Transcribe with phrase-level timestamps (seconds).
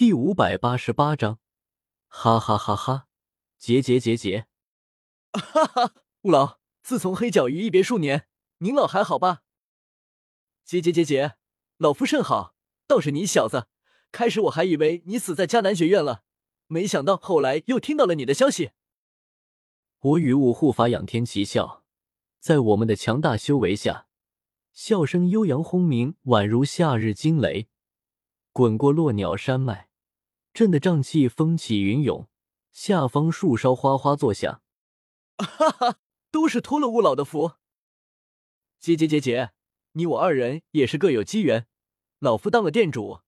[0.00, 1.40] 第五百八十八章，
[2.08, 3.08] 哈哈哈哈！
[3.58, 4.46] 结结结结！
[5.30, 8.26] 哈哈，吴老，自从黑角鱼一别数年，
[8.60, 9.42] 您老还好吧？
[10.64, 11.36] 结结结结，
[11.76, 12.54] 老夫甚好。
[12.86, 13.68] 倒是你小子，
[14.10, 16.22] 开始我还以为你死在迦南学院了，
[16.68, 18.70] 没想到后来又听到了你的消息。
[19.98, 21.84] 我与雾护法仰天齐笑，
[22.38, 24.06] 在我们的强大修为下，
[24.72, 27.68] 笑声悠扬轰鸣，宛如夏日惊雷，
[28.54, 29.89] 滚过落鸟山脉。
[30.52, 32.28] 震得瘴气风起云涌，
[32.72, 34.62] 下方树梢哗哗作响。
[35.38, 35.98] 哈哈，
[36.30, 37.52] 都是托了雾老的福。
[38.78, 39.52] 姐姐姐姐，
[39.92, 41.66] 你我二人也是各有机缘。
[42.18, 43.20] 老夫当了店主，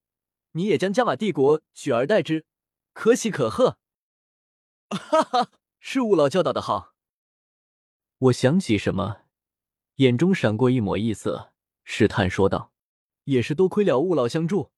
[0.53, 2.45] 你也将加玛帝国取而代之，
[2.93, 3.79] 可喜可贺。
[4.91, 6.95] 哈哈，是雾老教导的好。
[8.19, 9.23] 我想起什么，
[9.97, 11.52] 眼中闪过一抹异色，
[11.85, 12.73] 试探说道
[13.25, 14.71] ：“也是多亏了雾老相助，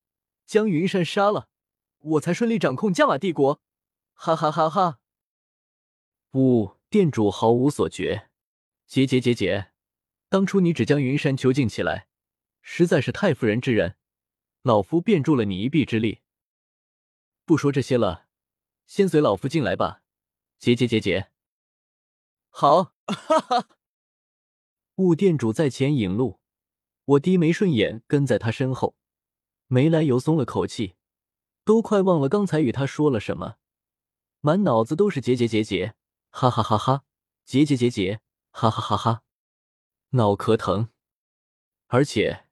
[0.46, 1.48] 将云山杀了。”
[2.04, 3.62] 我才顺利掌控加玛帝国，
[4.12, 5.00] 哈哈哈哈！
[6.32, 8.28] 呜，店主毫无所觉。
[8.86, 9.72] 结结结结，
[10.28, 12.08] 当初你只将云山囚禁起来，
[12.60, 13.96] 实在是太妇人之仁，
[14.62, 16.20] 老夫便助了你一臂之力。
[17.46, 18.26] 不说这些了，
[18.86, 20.02] 先随老夫进来吧。
[20.58, 21.30] 结结结结，
[22.50, 23.68] 好，哈哈！
[24.96, 26.38] 雾店主在前引路，
[27.06, 28.94] 我低眉顺眼跟在他身后，
[29.68, 30.96] 没来由松了口气。
[31.64, 33.56] 都快忘了刚才与他说了什么，
[34.40, 35.94] 满脑子都是结结结结，
[36.30, 37.04] 哈哈哈哈，
[37.44, 39.22] 结结结结，哈哈哈哈，
[40.10, 40.90] 脑壳疼。
[41.86, 42.44] 而且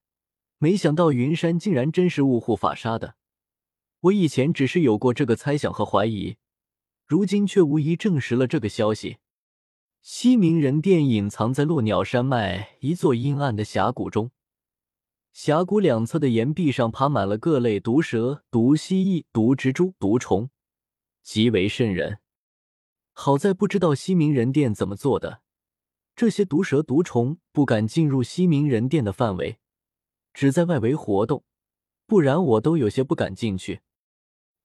[0.57, 3.15] 没想到云山竟然真是雾护法杀的，
[3.99, 6.37] 我以前只是有过这个猜想和怀疑，
[7.05, 9.17] 如今却无疑证实了这个消息。
[10.01, 14.31] 西明人殿隐藏在落鸟山脉一座阴暗的峡谷中。
[15.33, 20.51] 峡谷两侧的岩壁上爬满了各类毒蛇、毒蜥蜴、毒蜘蛛、毒虫，
[21.23, 22.19] 极为瘆人。
[23.13, 25.41] 好在不知道西明人殿怎么做的，
[26.15, 29.57] 这些毒蛇、毒虫不敢进入西明人殿的范围，
[30.35, 31.43] 只在外围活动，
[32.05, 33.81] 不然我都有些不敢进去。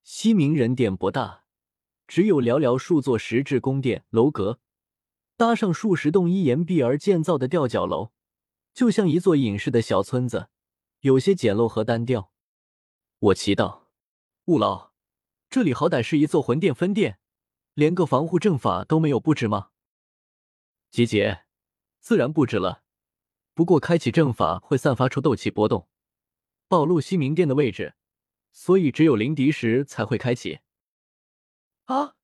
[0.03, 1.45] 西明人殿不大，
[2.07, 4.61] 只有寥寥数座石质宫殿楼阁，
[5.39, 8.11] 搭上数十栋依岩壁而建造的吊脚楼，
[8.75, 10.51] 就像一座隐士的小村子。
[11.01, 12.33] 有些简陋和单调，
[13.21, 13.85] 我祈祷，
[14.47, 14.93] 雾老，
[15.49, 17.21] 这里好歹是一座魂殿分殿，
[17.75, 19.71] 连个防护阵法都没有布置吗？
[20.91, 21.45] 吉杰，
[22.01, 22.83] 自然布置了，
[23.55, 25.89] 不过开启阵法会散发出斗气波动，
[26.67, 27.95] 暴露西明殿的位置，
[28.51, 30.59] 所以只有临敌时才会开启。
[31.85, 32.17] 啊，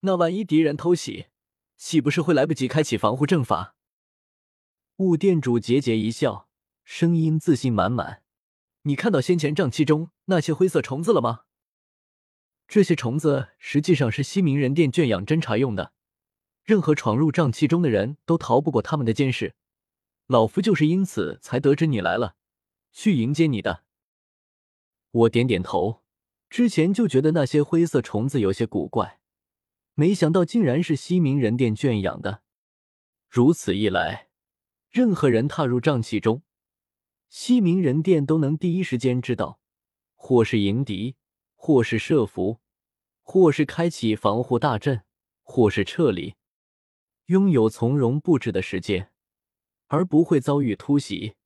[0.00, 1.26] 那万一敌人偷袭，
[1.76, 3.74] 岂不是会来不及开启防护阵法？
[4.98, 6.49] 雾店主桀桀一笑。
[6.92, 8.24] 声音自信满满，
[8.82, 11.42] 你看到先前瘴气中那些灰色虫子了吗？
[12.66, 15.92] 这些虫子实际上是西明人殿圈养侦察用的，
[16.64, 19.54] 任何闯入瘴气中的人都逃不过他们的监视。
[20.26, 22.34] 老夫就是因此才得知你来了，
[22.90, 23.84] 去迎接你的。
[25.12, 26.02] 我点点头，
[26.50, 29.20] 之前就觉得那些灰色虫子有些古怪，
[29.94, 32.42] 没想到竟然是西明人殿圈养的。
[33.28, 34.30] 如此一来，
[34.90, 36.42] 任何人踏入瘴气中。
[37.30, 39.60] 西明人殿都能第一时间知道，
[40.16, 41.14] 或是迎敌，
[41.54, 42.58] 或是设伏，
[43.22, 45.04] 或是开启防护大阵，
[45.42, 46.34] 或是撤离，
[47.26, 49.12] 拥有从容布置的时间，
[49.86, 51.36] 而不会遭遇突袭，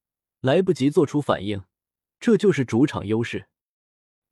[0.40, 1.62] 来不及做出反应，
[2.18, 3.50] 这就是主场优势。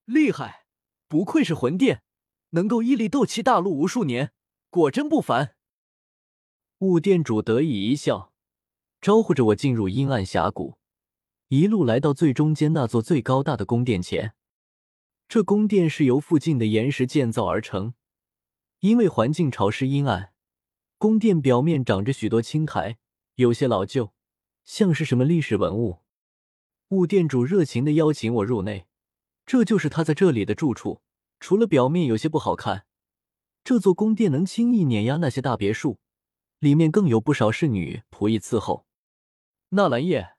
[0.07, 0.65] 厉害，
[1.07, 2.03] 不愧是魂殿，
[2.51, 4.33] 能够屹立斗气大陆无数年，
[4.71, 5.55] 果真不凡。
[6.79, 8.33] 雾殿主得意一笑，
[9.03, 10.79] 招呼着我进入阴暗峡谷。
[11.55, 14.33] 一路来到最中间那座最高大的宫殿前，
[15.29, 17.93] 这宫殿是由附近的岩石建造而成。
[18.81, 20.33] 因为环境潮湿阴暗，
[20.97, 22.97] 宫殿表面长着许多青苔，
[23.35, 24.15] 有些老旧，
[24.65, 25.99] 像是什么历史文物。
[26.89, 28.87] 雾店主热情的邀请我入内，
[29.45, 31.03] 这就是他在这里的住处。
[31.39, 32.87] 除了表面有些不好看，
[33.63, 35.99] 这座宫殿能轻易碾压那些大别墅，
[36.61, 38.87] 里面更有不少侍女仆役伺候。
[39.69, 40.32] 纳兰叶。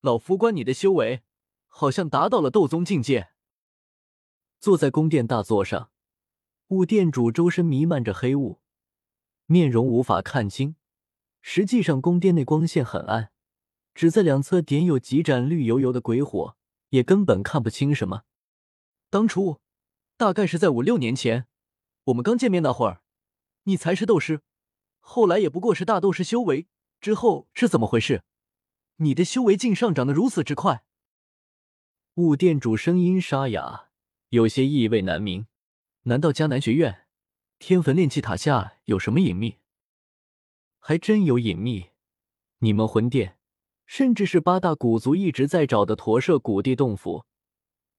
[0.00, 1.22] 老夫观你的修为，
[1.66, 3.30] 好像达到了斗宗境界。
[4.60, 5.90] 坐在宫殿大座上，
[6.68, 8.60] 雾殿主周身弥漫着黑雾，
[9.46, 10.76] 面容无法看清。
[11.40, 13.32] 实际上，宫殿内光线很暗，
[13.92, 16.56] 只在两侧点有几盏绿油油的鬼火，
[16.90, 18.22] 也根本看不清什么。
[19.10, 19.60] 当初，
[20.16, 21.48] 大概是在五六年前，
[22.04, 23.02] 我们刚见面那会儿，
[23.64, 24.42] 你才是斗师，
[25.00, 26.68] 后来也不过是大斗师修为。
[27.00, 28.24] 之后是怎么回事？
[29.00, 30.82] 你的修为竟上涨的如此之快！
[32.14, 33.90] 雾店主声音沙哑，
[34.30, 35.46] 有些意味难明。
[36.02, 37.06] 难道迦南学院、
[37.60, 39.58] 天坟炼气塔下有什么隐秘？
[40.80, 41.90] 还真有隐秘。
[42.58, 43.38] 你们魂殿，
[43.86, 47.24] 甚至是八大古族一直在找的驼舍古地洞府，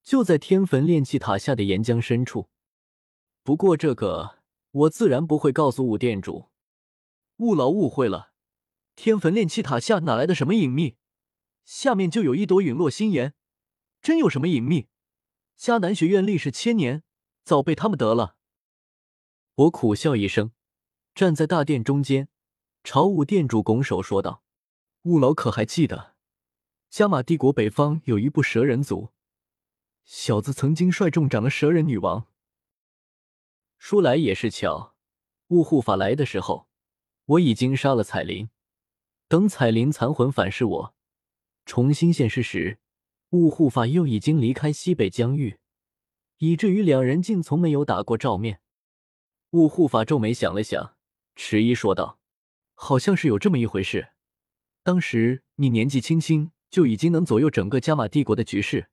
[0.04, 2.50] 就在天坟炼气塔下的岩浆深处。
[3.44, 4.40] 不过这个
[4.72, 6.50] 我自然不会告诉五殿主。
[7.38, 8.29] 雾老误会了，
[9.02, 10.98] 天坟炼气塔下哪来的什么隐秘？
[11.64, 13.34] 下面就有一朵陨落心岩，
[14.02, 14.90] 真有什么隐秘？
[15.58, 17.04] 迦南学院历史千年，
[17.46, 18.36] 早被他们得了。
[19.56, 20.52] 我苦笑一声，
[21.16, 22.28] 站在大殿中间，
[22.84, 24.44] 朝五殿主拱手说道
[25.04, 26.16] ：“雾老可还记得，
[26.90, 29.12] 加玛帝国北方有一部蛇人族，
[30.04, 32.28] 小子曾经率众斩了蛇人女王。
[33.78, 34.94] 说来也是巧，
[35.48, 36.68] 雾护法来的时候，
[37.24, 38.50] 我已经杀了彩铃。
[39.30, 40.96] 等彩铃残魂反噬我。”
[41.66, 42.80] 重新现世时，
[43.30, 45.60] 雾护法又已经离开西北疆域，
[46.40, 48.60] 以至于两人竟从没有打过照面。
[49.52, 50.96] 雾护法皱眉想了想，
[51.36, 52.20] 迟疑说道
[52.74, 54.14] ：“好像是有这么一回事。
[54.82, 58.90] 当时你年纪轻轻就已经能左右整个加玛帝国的局势，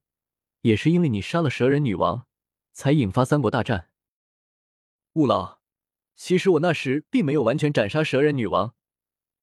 [0.61, 2.27] 也是因为你杀了蛇人女王，
[2.73, 3.89] 才引发三国大战。”
[5.15, 5.61] 雾老，
[6.15, 8.75] 其实我那时并没有完全斩杀蛇人女王，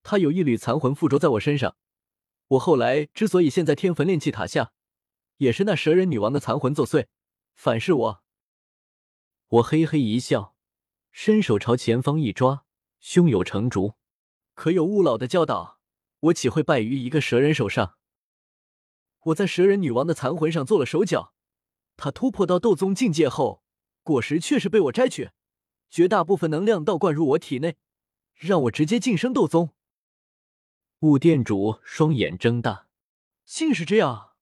[0.04, 1.76] 他有一缕残魂附着在我身上。
[2.50, 4.74] 我后来之所以陷在天坟炼气塔下，
[5.38, 7.08] 也是那蛇人女王的残魂作祟，
[7.56, 8.24] 反噬我。
[9.48, 10.56] 我嘿嘿一笑，
[11.12, 12.66] 伸手朝前方一抓，
[13.00, 13.94] 胸有成竹。
[14.54, 15.80] 可有雾老的教导，
[16.20, 17.98] 我岂会败于一个蛇人手上？
[19.28, 21.34] 我在蛇人女王的残魂上做了手脚，
[21.96, 23.64] 她突破到斗宗境界后，
[24.04, 25.32] 果实却是被我摘取，
[25.90, 27.78] 绝大部分能量倒灌入我体内，
[28.36, 29.74] 让我直接晋升斗宗。
[31.04, 32.88] 雾店主双眼睁大，
[33.44, 34.36] 竟是这样，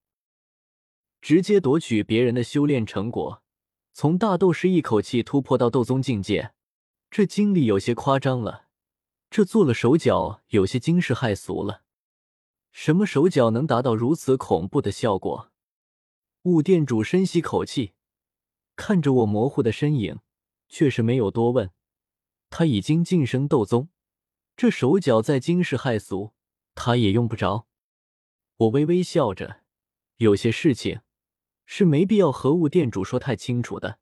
[1.20, 3.42] 直接夺取别人的修炼成果，
[3.94, 6.54] 从大斗师一口气突破到斗宗境界，
[7.10, 8.68] 这经历有些夸张了。
[9.32, 11.82] 这做了手脚，有些惊世骇俗了。
[12.72, 15.52] 什么手脚能达到如此恐怖的效果？
[16.44, 17.94] 雾店主深吸口气，
[18.76, 20.20] 看着我模糊的身影，
[20.70, 21.72] 却是没有多问。
[22.52, 23.90] 他已经晋升斗宗，
[24.56, 26.34] 这手脚再惊世骇俗。
[26.76, 27.68] 他也用不着。
[28.58, 29.62] 我微微笑着，
[30.18, 31.02] 有些事情
[31.66, 34.00] 是没必要和物店主说太清楚的。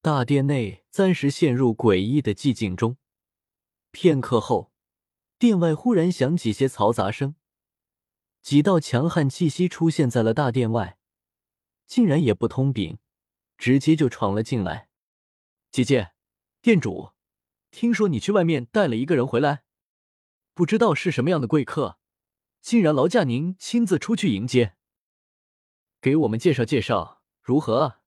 [0.00, 2.98] 大殿内暂时陷入诡异的寂静中。
[3.90, 4.72] 片刻后，
[5.38, 7.34] 殿外忽然响起些嘈杂声，
[8.42, 10.98] 几道强悍气息出现在了大殿外，
[11.86, 12.98] 竟然也不通禀，
[13.56, 14.88] 直接就闯了进来。
[15.70, 16.12] 姐姐，
[16.60, 17.10] 店主，
[17.70, 19.63] 听说你去外面带了一个人回来。
[20.54, 21.98] 不知道是什么样的贵客，
[22.60, 24.76] 竟然劳驾您亲自出去迎接，
[26.00, 28.00] 给我们介绍介绍如何啊？